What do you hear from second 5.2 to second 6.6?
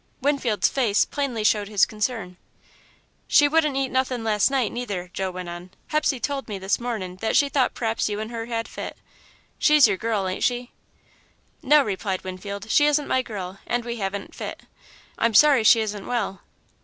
went on. "Hepsey told me